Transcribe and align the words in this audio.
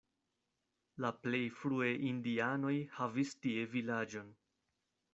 La 1.05 1.11
plej 1.25 1.43
frue 1.59 1.91
indianoj 2.13 2.75
havis 2.99 3.37
tie 3.45 3.71
vilaĝon. 3.79 4.37